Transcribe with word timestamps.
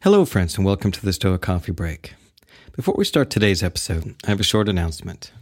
Hello, 0.00 0.24
friends, 0.24 0.56
and 0.56 0.66
welcome 0.66 0.90
to 0.92 1.04
the 1.04 1.12
Stoic 1.12 1.40
Coffee 1.40 1.72
Break. 1.72 2.14
Before 2.76 2.94
we 2.98 3.04
start 3.04 3.30
today's 3.30 3.62
episode, 3.62 4.14
I 4.24 4.30
have 4.30 4.40
a 4.40 4.44
short 4.44 4.68
announcement. 4.68 5.32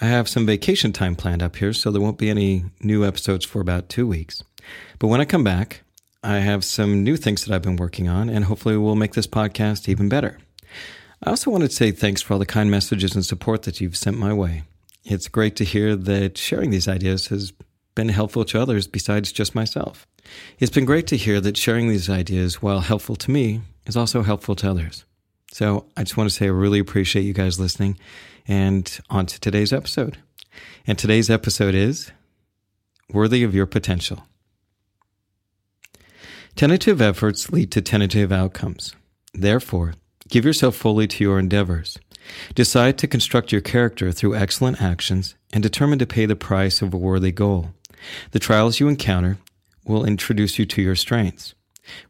I 0.00 0.06
have 0.06 0.28
some 0.28 0.44
vacation 0.44 0.92
time 0.92 1.16
planned 1.16 1.42
up 1.42 1.56
here, 1.56 1.72
so 1.72 1.90
there 1.90 2.00
won't 2.00 2.18
be 2.18 2.28
any 2.28 2.64
new 2.80 3.04
episodes 3.04 3.44
for 3.44 3.60
about 3.60 3.88
two 3.88 4.06
weeks. 4.06 4.42
But 4.98 5.08
when 5.08 5.20
I 5.20 5.24
come 5.24 5.44
back, 5.44 5.82
I 6.22 6.38
have 6.38 6.64
some 6.64 7.02
new 7.02 7.16
things 7.16 7.44
that 7.44 7.54
I've 7.54 7.62
been 7.62 7.76
working 7.76 8.08
on, 8.08 8.28
and 8.28 8.44
hopefully 8.44 8.76
we'll 8.76 8.94
make 8.94 9.14
this 9.14 9.26
podcast 9.26 9.88
even 9.88 10.08
better. 10.08 10.38
I 11.22 11.30
also 11.30 11.50
wanted 11.50 11.70
to 11.70 11.76
say 11.76 11.92
thanks 11.92 12.20
for 12.20 12.34
all 12.34 12.38
the 12.38 12.46
kind 12.46 12.70
messages 12.70 13.14
and 13.14 13.24
support 13.24 13.62
that 13.62 13.80
you've 13.80 13.96
sent 13.96 14.18
my 14.18 14.32
way. 14.32 14.64
It's 15.04 15.28
great 15.28 15.56
to 15.56 15.64
hear 15.64 15.96
that 15.96 16.36
sharing 16.36 16.70
these 16.70 16.88
ideas 16.88 17.28
has 17.28 17.52
been 17.94 18.10
helpful 18.10 18.44
to 18.44 18.60
others 18.60 18.86
besides 18.86 19.32
just 19.32 19.54
myself. 19.54 20.06
It's 20.58 20.70
been 20.70 20.84
great 20.84 21.06
to 21.08 21.16
hear 21.16 21.40
that 21.40 21.56
sharing 21.56 21.88
these 21.88 22.08
ideas, 22.08 22.62
while 22.62 22.80
helpful 22.80 23.16
to 23.16 23.30
me, 23.30 23.62
is 23.86 23.96
also 23.96 24.22
helpful 24.22 24.54
to 24.56 24.70
others. 24.70 25.04
So 25.52 25.86
I 25.96 26.02
just 26.02 26.16
want 26.16 26.30
to 26.30 26.34
say 26.34 26.46
I 26.46 26.50
really 26.50 26.78
appreciate 26.78 27.22
you 27.22 27.34
guys 27.34 27.60
listening 27.60 27.98
and 28.48 29.00
on 29.10 29.26
to 29.26 29.40
today's 29.40 29.72
episode. 29.72 30.18
And 30.86 30.98
today's 30.98 31.30
episode 31.30 31.74
is 31.74 32.10
Worthy 33.12 33.42
of 33.42 33.54
Your 33.54 33.66
Potential. 33.66 34.24
Tentative 36.56 37.00
efforts 37.00 37.50
lead 37.50 37.70
to 37.72 37.80
tentative 37.80 38.32
outcomes. 38.32 38.94
Therefore, 39.34 39.94
give 40.28 40.44
yourself 40.44 40.76
fully 40.76 41.06
to 41.08 41.24
your 41.24 41.38
endeavors. 41.38 41.98
Decide 42.54 42.98
to 42.98 43.06
construct 43.06 43.52
your 43.52 43.60
character 43.60 44.12
through 44.12 44.36
excellent 44.36 44.80
actions 44.80 45.34
and 45.52 45.62
determine 45.62 45.98
to 45.98 46.06
pay 46.06 46.26
the 46.26 46.36
price 46.36 46.82
of 46.82 46.94
a 46.94 46.98
worthy 46.98 47.32
goal. 47.32 47.70
The 48.32 48.38
trials 48.38 48.80
you 48.80 48.88
encounter 48.88 49.38
will 49.84 50.04
introduce 50.04 50.58
you 50.58 50.66
to 50.66 50.82
your 50.82 50.96
strengths. 50.96 51.54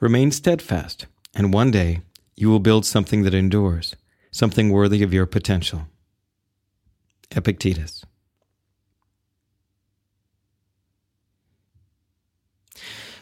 Remain 0.00 0.30
steadfast, 0.30 1.06
and 1.34 1.52
one 1.52 1.70
day 1.70 2.00
you 2.36 2.48
will 2.48 2.58
build 2.58 2.84
something 2.84 3.22
that 3.22 3.34
endures, 3.34 3.94
something 4.30 4.70
worthy 4.70 5.02
of 5.02 5.12
your 5.12 5.26
potential. 5.26 5.86
Epictetus. 7.30 8.04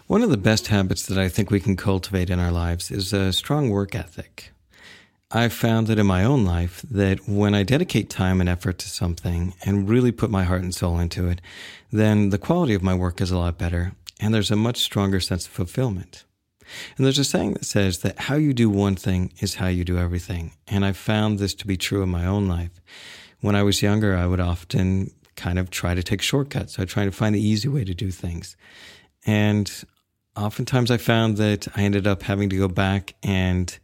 One 0.07 0.23
of 0.23 0.31
the 0.31 0.39
best 0.39 0.69
habits 0.69 1.05
that 1.05 1.19
I 1.19 1.29
think 1.29 1.51
we 1.51 1.61
can 1.61 1.77
cultivate 1.77 2.31
in 2.31 2.39
our 2.39 2.51
lives 2.51 2.91
is 2.91 3.13
a 3.13 3.31
strong 3.31 3.69
work 3.69 3.95
ethic. 3.95 4.53
I've 5.31 5.53
found 5.53 5.89
that 5.89 5.99
in 5.99 6.07
my 6.07 6.25
own 6.25 6.47
life 6.47 6.81
that 6.91 7.29
when 7.29 7.55
I 7.55 7.63
dedicate 7.63 8.09
time 8.09 8.41
and 8.41 8.49
effort 8.49 8.79
to 8.79 8.89
something 8.89 9.53
and 9.67 9.87
really 9.87 10.11
put 10.11 10.31
my 10.31 10.45
heart 10.45 10.63
and 10.63 10.75
soul 10.75 10.99
into 10.99 11.29
it, 11.29 11.43
then 11.93 12.31
the 12.31 12.39
quality 12.39 12.73
of 12.73 12.83
my 12.83 12.95
work 12.95 13.21
is 13.21 13.31
a 13.31 13.37
lot 13.37 13.59
better 13.59 13.93
and 14.21 14.35
there's 14.35 14.51
a 14.51 14.57
much 14.57 14.79
stronger 14.79 15.21
sense 15.21 15.47
of 15.47 15.53
fulfillment. 15.53 16.25
And 16.97 17.07
there's 17.07 17.19
a 17.19 17.25
saying 17.25 17.55
that 17.55 17.65
says 17.65 18.01
that 18.01 18.19
how 18.19 18.35
you 18.35 18.53
do 18.53 18.69
one 18.69 18.97
thing 18.97 19.33
is 19.41 19.55
how 19.55 19.69
you 19.69 19.85
do 19.85 19.99
everything. 19.99 20.53
And 20.67 20.85
I 20.85 20.93
found 20.93 21.39
this 21.39 21.55
to 21.55 21.67
be 21.67 21.77
true 21.77 22.03
in 22.03 22.09
my 22.11 22.27
own 22.27 22.47
life. 22.47 22.81
When 23.41 23.55
I 23.55 23.63
was 23.63 23.83
younger, 23.83 24.15
I 24.15 24.27
would 24.27 24.41
often 24.41 25.13
kind 25.37 25.59
of 25.59 25.71
try 25.71 25.95
to 25.95 26.03
take 26.03 26.21
shortcuts. 26.21 26.79
I 26.79 26.85
try 26.85 27.05
to 27.05 27.13
find 27.13 27.35
the 27.35 27.41
easy 27.41 27.69
way 27.69 27.85
to 27.85 27.95
do 27.95 28.11
things. 28.11 28.57
And 29.25 29.71
oftentimes 30.37 30.91
I 30.91 30.97
found 30.97 31.37
that 31.37 31.69
I 31.77 31.83
ended 31.83 32.07
up 32.07 32.23
having 32.23 32.51
to 32.51 32.59
go 32.59 32.69
back 32.69 33.15
and 33.23 33.77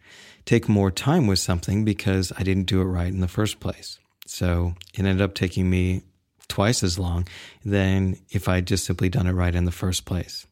take 0.44 0.68
more 0.68 0.90
time 0.90 1.27
with 1.27 1.38
something 1.38 1.84
because 1.84 2.32
I 2.36 2.42
didn't 2.42 2.64
do 2.64 2.80
it 2.80 2.84
right 2.84 3.08
in 3.12 3.20
the 3.20 3.28
first 3.28 3.60
place. 3.60 3.98
So 4.27 4.74
it 4.94 5.00
ended 5.00 5.22
up 5.22 5.34
taking 5.34 5.70
me 5.70 6.02
twice 6.48 6.82
as 6.82 6.98
long 6.98 7.26
than 7.64 8.16
if 8.30 8.48
I 8.48 8.56
would 8.56 8.66
just 8.66 8.84
simply 8.84 9.08
done 9.08 9.26
it 9.26 9.32
right 9.32 9.54
in 9.54 9.64
the 9.64 9.70
first 9.70 10.04
place. 10.04 10.46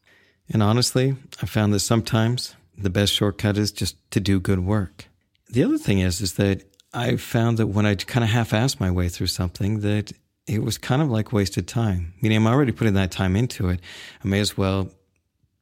And 0.49 0.61
honestly, 0.61 1.15
I 1.41 1.45
found 1.45 1.73
that 1.73 1.79
sometimes 1.79 2.55
the 2.77 2.89
best 2.89 3.13
shortcut 3.13 3.57
is 3.57 3.71
just 3.71 3.95
to 4.11 4.19
do 4.19 4.39
good 4.39 4.59
work. 4.59 5.07
The 5.49 5.63
other 5.63 5.77
thing 5.77 5.99
is, 5.99 6.21
is 6.21 6.33
that 6.33 6.63
I 6.93 7.15
found 7.17 7.57
that 7.57 7.67
when 7.67 7.85
I 7.85 7.95
kind 7.95 8.23
of 8.23 8.29
half-assed 8.29 8.79
my 8.79 8.91
way 8.91 9.09
through 9.09 9.27
something, 9.27 9.79
that 9.79 10.11
it 10.47 10.63
was 10.63 10.77
kind 10.77 11.01
of 11.01 11.09
like 11.09 11.31
wasted 11.31 11.67
time. 11.67 12.13
Meaning, 12.21 12.37
I'm 12.37 12.47
already 12.47 12.71
putting 12.71 12.95
that 12.95 13.11
time 13.11 13.35
into 13.35 13.69
it. 13.69 13.79
I 14.23 14.27
may 14.27 14.39
as 14.39 14.57
well 14.57 14.89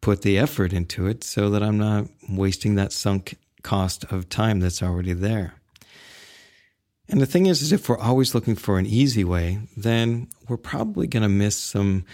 put 0.01 0.23
the 0.23 0.39
effort 0.39 0.73
into 0.73 1.07
it 1.07 1.23
so 1.23 1.49
that 1.51 1.61
I'm 1.61 1.77
not 1.77 2.07
wasting 2.27 2.75
that 2.75 2.91
sunk 2.91 3.37
cost 3.61 4.05
of 4.05 4.29
time 4.29 4.59
that's 4.59 4.81
already 4.81 5.13
there. 5.13 5.53
And 7.11 7.21
the 7.21 7.25
thing 7.25 7.45
is, 7.45 7.61
is 7.61 7.73
if 7.73 7.89
we're 7.89 7.97
always 7.97 8.33
looking 8.33 8.55
for 8.55 8.79
an 8.79 8.85
easy 8.85 9.25
way, 9.25 9.59
then 9.75 10.29
we're 10.47 10.55
probably 10.55 11.07
going 11.07 11.23
to 11.23 11.29
miss 11.29 11.57
some 11.57 12.05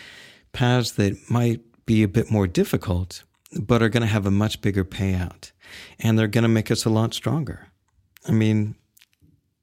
paths 0.53 0.91
that 0.93 1.29
might 1.29 1.61
be 1.85 2.01
a 2.01 2.07
bit 2.07 2.31
more 2.31 2.47
difficult, 2.47 3.23
but 3.61 3.83
are 3.83 3.89
going 3.89 4.01
to 4.01 4.07
have 4.07 4.25
a 4.25 4.31
much 4.31 4.59
bigger 4.59 4.83
payout. 4.83 5.51
And 5.99 6.17
they're 6.17 6.27
going 6.27 6.41
to 6.41 6.49
make 6.49 6.71
us 6.71 6.83
a 6.83 6.89
lot 6.89 7.13
stronger. 7.13 7.67
I 8.27 8.31
mean, 8.31 8.75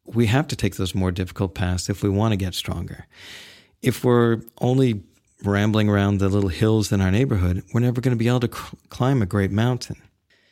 we 0.05 0.27
have 0.27 0.47
to 0.49 0.57
take 0.57 0.77
those 0.77 0.95
more 0.95 1.11
difficult 1.11 1.55
paths 1.55 1.91
if 1.91 2.03
we 2.05 2.09
want 2.09 2.31
to 2.31 2.37
get 2.37 2.55
stronger. 2.55 3.07
If 3.83 4.05
we're 4.05 4.41
only 4.61 5.03
rambling 5.43 5.89
around 5.89 6.19
the 6.19 6.29
little 6.29 6.49
hills 6.49 6.93
in 6.93 7.01
our 7.01 7.11
neighborhood, 7.11 7.65
we're 7.73 7.81
never 7.81 8.01
going 8.01 8.17
to 8.17 8.23
be 8.23 8.29
able 8.29 8.41
to 8.41 8.53
cl- 8.53 8.79
climb 8.89 9.21
a 9.21 9.27
great 9.27 9.51
mountain. 9.51 9.97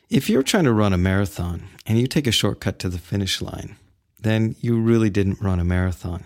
If 0.09 0.29
you're 0.29 0.43
trying 0.43 0.65
to 0.65 0.73
run 0.73 0.91
a 0.91 0.97
marathon 0.97 1.69
and 1.85 1.97
you 1.97 2.05
take 2.05 2.27
a 2.27 2.31
shortcut 2.31 2.79
to 2.79 2.89
the 2.89 2.99
finish 2.99 3.41
line, 3.41 3.77
then 4.23 4.55
you 4.59 4.79
really 4.79 5.09
didn't 5.09 5.41
run 5.41 5.59
a 5.59 5.63
marathon. 5.63 6.23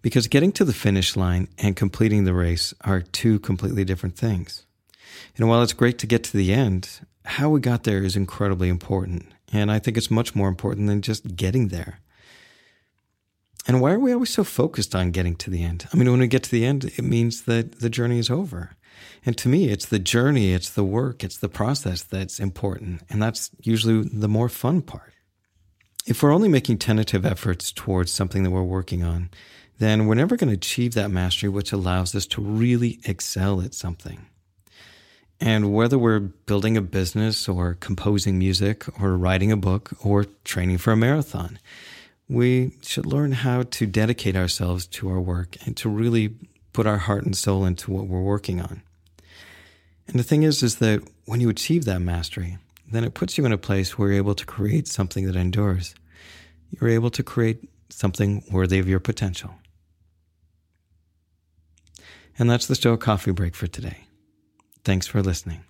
Because 0.00 0.28
getting 0.28 0.52
to 0.52 0.64
the 0.64 0.72
finish 0.72 1.16
line 1.16 1.48
and 1.58 1.74
completing 1.74 2.24
the 2.24 2.34
race 2.34 2.72
are 2.82 3.00
two 3.00 3.40
completely 3.40 3.84
different 3.84 4.16
things. 4.16 4.64
And 5.36 5.48
while 5.48 5.62
it's 5.62 5.72
great 5.72 5.98
to 5.98 6.06
get 6.06 6.22
to 6.24 6.36
the 6.36 6.52
end, 6.52 7.00
how 7.24 7.50
we 7.50 7.60
got 7.60 7.84
there 7.84 8.02
is 8.02 8.16
incredibly 8.16 8.68
important. 8.68 9.26
And 9.52 9.70
I 9.72 9.78
think 9.78 9.96
it's 9.96 10.10
much 10.10 10.34
more 10.34 10.48
important 10.48 10.86
than 10.86 11.02
just 11.02 11.36
getting 11.36 11.68
there. 11.68 12.00
And 13.66 13.80
why 13.80 13.92
are 13.92 13.98
we 13.98 14.12
always 14.12 14.30
so 14.30 14.44
focused 14.44 14.94
on 14.94 15.10
getting 15.10 15.36
to 15.36 15.50
the 15.50 15.62
end? 15.62 15.86
I 15.92 15.96
mean, 15.96 16.10
when 16.10 16.20
we 16.20 16.26
get 16.26 16.44
to 16.44 16.50
the 16.50 16.64
end, 16.64 16.84
it 16.84 17.02
means 17.02 17.42
that 17.42 17.80
the 17.80 17.90
journey 17.90 18.18
is 18.18 18.30
over. 18.30 18.76
And 19.26 19.36
to 19.38 19.48
me, 19.48 19.68
it's 19.68 19.86
the 19.86 19.98
journey, 19.98 20.54
it's 20.54 20.70
the 20.70 20.84
work, 20.84 21.22
it's 21.22 21.36
the 21.36 21.48
process 21.48 22.02
that's 22.02 22.40
important. 22.40 23.02
And 23.10 23.20
that's 23.22 23.50
usually 23.60 24.08
the 24.08 24.28
more 24.28 24.48
fun 24.48 24.80
part. 24.80 25.12
If 26.08 26.22
we're 26.22 26.32
only 26.32 26.48
making 26.48 26.78
tentative 26.78 27.26
efforts 27.26 27.70
towards 27.70 28.10
something 28.10 28.42
that 28.42 28.50
we're 28.50 28.62
working 28.62 29.04
on, 29.04 29.28
then 29.78 30.06
we're 30.06 30.14
never 30.14 30.38
going 30.38 30.48
to 30.48 30.56
achieve 30.56 30.94
that 30.94 31.10
mastery, 31.10 31.50
which 31.50 31.70
allows 31.70 32.14
us 32.14 32.24
to 32.28 32.40
really 32.40 32.98
excel 33.04 33.60
at 33.60 33.74
something. 33.74 34.24
And 35.38 35.74
whether 35.74 35.98
we're 35.98 36.20
building 36.20 36.78
a 36.78 36.80
business 36.80 37.46
or 37.46 37.74
composing 37.74 38.38
music 38.38 38.86
or 38.98 39.18
writing 39.18 39.52
a 39.52 39.56
book 39.58 39.90
or 40.02 40.24
training 40.44 40.78
for 40.78 40.92
a 40.92 40.96
marathon, 40.96 41.58
we 42.26 42.72
should 42.80 43.04
learn 43.04 43.32
how 43.32 43.64
to 43.64 43.84
dedicate 43.84 44.34
ourselves 44.34 44.86
to 44.86 45.10
our 45.10 45.20
work 45.20 45.58
and 45.66 45.76
to 45.76 45.90
really 45.90 46.34
put 46.72 46.86
our 46.86 46.96
heart 46.96 47.26
and 47.26 47.36
soul 47.36 47.66
into 47.66 47.90
what 47.90 48.06
we're 48.06 48.22
working 48.22 48.62
on. 48.62 48.80
And 50.06 50.18
the 50.18 50.24
thing 50.24 50.42
is, 50.42 50.62
is 50.62 50.76
that 50.76 51.02
when 51.26 51.40
you 51.40 51.50
achieve 51.50 51.84
that 51.84 52.00
mastery, 52.00 52.56
then 52.90 53.04
it 53.04 53.14
puts 53.14 53.36
you 53.36 53.44
in 53.44 53.52
a 53.52 53.58
place 53.58 53.98
where 53.98 54.08
you're 54.08 54.18
able 54.18 54.34
to 54.34 54.46
create 54.46 54.88
something 54.88 55.26
that 55.26 55.36
endures. 55.36 55.94
You're 56.70 56.90
able 56.90 57.10
to 57.10 57.22
create 57.22 57.68
something 57.90 58.44
worthy 58.50 58.78
of 58.78 58.88
your 58.88 59.00
potential. 59.00 59.54
And 62.38 62.48
that's 62.48 62.66
the 62.66 62.74
Stoic 62.74 63.00
Coffee 63.00 63.32
Break 63.32 63.54
for 63.54 63.66
today. 63.66 64.06
Thanks 64.84 65.06
for 65.06 65.22
listening. 65.22 65.64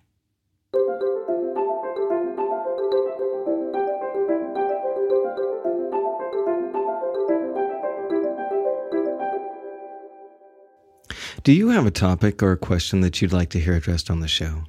Do 11.44 11.54
you 11.54 11.70
have 11.70 11.86
a 11.86 11.90
topic 11.90 12.42
or 12.42 12.52
a 12.52 12.58
question 12.58 13.00
that 13.00 13.22
you'd 13.22 13.32
like 13.32 13.48
to 13.50 13.60
hear 13.60 13.74
addressed 13.74 14.10
on 14.10 14.20
the 14.20 14.28
show? 14.28 14.64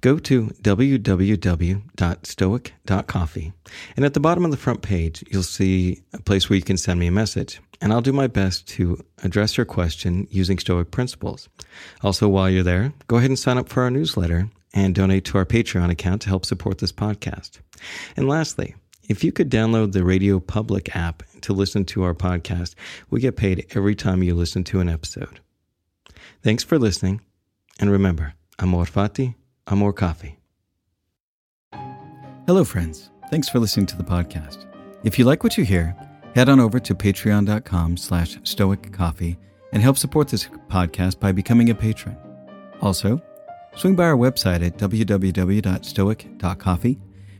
Go 0.00 0.18
to 0.18 0.46
www.stoic.coffee, 0.62 3.52
and 3.96 4.04
at 4.04 4.14
the 4.14 4.20
bottom 4.20 4.44
of 4.44 4.50
the 4.50 4.56
front 4.56 4.82
page, 4.82 5.24
you'll 5.30 5.42
see 5.42 6.02
a 6.12 6.20
place 6.20 6.48
where 6.48 6.56
you 6.56 6.62
can 6.62 6.76
send 6.76 7.00
me 7.00 7.06
a 7.06 7.12
message, 7.12 7.60
and 7.80 7.92
I'll 7.92 8.00
do 8.00 8.12
my 8.12 8.26
best 8.26 8.66
to 8.68 9.04
address 9.22 9.56
your 9.56 9.66
question 9.66 10.26
using 10.30 10.58
Stoic 10.58 10.90
principles. 10.90 11.48
Also, 12.02 12.28
while 12.28 12.50
you're 12.50 12.62
there, 12.62 12.92
go 13.06 13.16
ahead 13.16 13.30
and 13.30 13.38
sign 13.38 13.58
up 13.58 13.68
for 13.68 13.82
our 13.82 13.90
newsletter 13.90 14.48
and 14.72 14.94
donate 14.94 15.24
to 15.26 15.38
our 15.38 15.46
Patreon 15.46 15.90
account 15.90 16.22
to 16.22 16.28
help 16.28 16.44
support 16.44 16.78
this 16.78 16.92
podcast. 16.92 17.58
And 18.16 18.28
lastly, 18.28 18.74
if 19.08 19.22
you 19.22 19.32
could 19.32 19.50
download 19.50 19.92
the 19.92 20.04
Radio 20.04 20.40
Public 20.40 20.94
app 20.96 21.22
to 21.42 21.52
listen 21.52 21.84
to 21.86 22.02
our 22.02 22.14
podcast, 22.14 22.74
we 23.08 23.20
get 23.20 23.36
paid 23.36 23.66
every 23.70 23.94
time 23.94 24.22
you 24.22 24.34
listen 24.34 24.64
to 24.64 24.80
an 24.80 24.88
episode. 24.88 25.40
Thanks 26.42 26.64
for 26.64 26.78
listening. 26.78 27.20
And 27.78 27.90
remember, 27.90 28.34
amor 28.58 28.84
fati, 28.84 29.34
amor 29.68 29.92
coffee. 29.92 30.38
Hello, 32.46 32.64
friends. 32.64 33.10
Thanks 33.30 33.48
for 33.48 33.58
listening 33.58 33.86
to 33.86 33.96
the 33.96 34.04
podcast. 34.04 34.66
If 35.02 35.18
you 35.18 35.24
like 35.24 35.42
what 35.42 35.58
you 35.58 35.64
hear, 35.64 35.96
head 36.34 36.48
on 36.48 36.60
over 36.60 36.78
to 36.78 36.94
patreon.com 36.94 37.96
slash 37.96 38.38
stoic 38.44 38.92
coffee 38.92 39.36
and 39.72 39.82
help 39.82 39.98
support 39.98 40.28
this 40.28 40.48
podcast 40.68 41.18
by 41.18 41.32
becoming 41.32 41.70
a 41.70 41.74
patron. 41.74 42.16
Also, 42.80 43.20
swing 43.74 43.96
by 43.96 44.04
our 44.04 44.16
website 44.16 44.64
at 44.64 44.78
www.stoic.coffee 44.78 46.98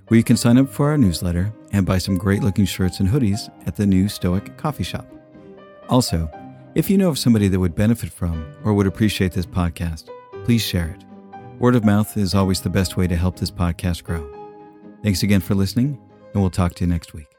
where 0.08 0.18
you 0.18 0.24
can 0.24 0.36
sign 0.36 0.58
up 0.58 0.68
for 0.68 0.90
our 0.90 0.98
newsletter 0.98 1.52
and 1.72 1.84
buy 1.84 1.98
some 1.98 2.16
great 2.16 2.42
looking 2.42 2.64
shirts 2.64 3.00
and 3.00 3.08
hoodies 3.08 3.50
at 3.66 3.76
the 3.76 3.86
new 3.86 4.08
Stoic 4.08 4.56
Coffee 4.56 4.84
Shop. 4.84 5.06
Also, 5.88 6.30
if 6.74 6.90
you 6.90 6.98
know 6.98 7.08
of 7.08 7.18
somebody 7.18 7.48
that 7.48 7.58
would 7.58 7.74
benefit 7.74 8.10
from 8.10 8.54
or 8.64 8.74
would 8.74 8.86
appreciate 8.86 9.32
this 9.32 9.46
podcast, 9.46 10.08
please 10.44 10.62
share 10.62 10.88
it. 10.88 11.05
Word 11.58 11.74
of 11.74 11.84
mouth 11.84 12.18
is 12.18 12.34
always 12.34 12.60
the 12.60 12.68
best 12.68 12.98
way 12.98 13.06
to 13.06 13.16
help 13.16 13.38
this 13.38 13.50
podcast 13.50 14.04
grow. 14.04 14.30
Thanks 15.02 15.22
again 15.22 15.40
for 15.40 15.54
listening, 15.54 15.98
and 16.34 16.42
we'll 16.42 16.50
talk 16.50 16.74
to 16.74 16.84
you 16.84 16.90
next 16.90 17.14
week. 17.14 17.35